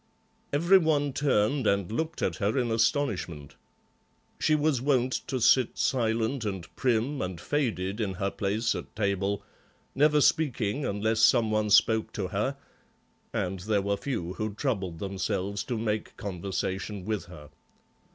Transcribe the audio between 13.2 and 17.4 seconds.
and there were few who troubled themselves to make conversation with